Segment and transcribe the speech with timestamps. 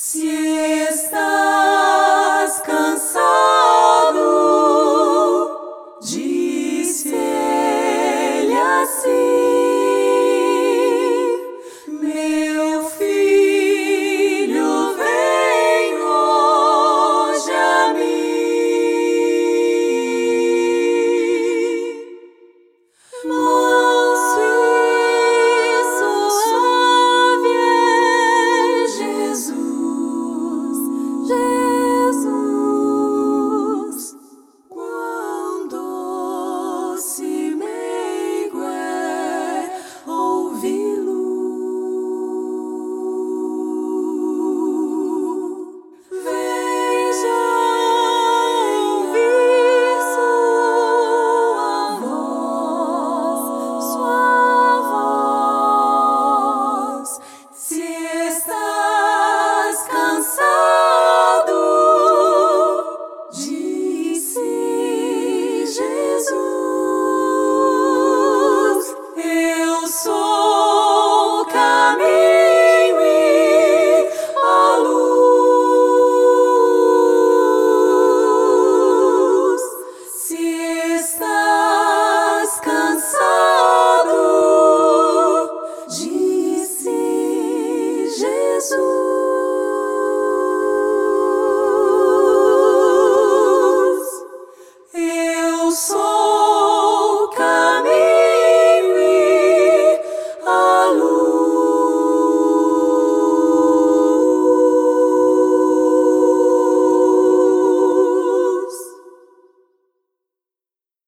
[0.00, 0.37] See